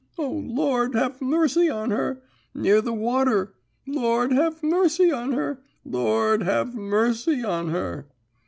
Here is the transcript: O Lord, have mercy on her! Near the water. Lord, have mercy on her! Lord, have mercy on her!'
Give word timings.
O 0.17 0.27
Lord, 0.27 0.95
have 0.95 1.21
mercy 1.21 1.69
on 1.69 1.91
her! 1.91 2.23
Near 2.55 2.81
the 2.81 2.91
water. 2.91 3.53
Lord, 3.85 4.31
have 4.31 4.63
mercy 4.63 5.11
on 5.11 5.33
her! 5.33 5.61
Lord, 5.85 6.41
have 6.41 6.73
mercy 6.73 7.43
on 7.43 7.69
her!' 7.69 8.07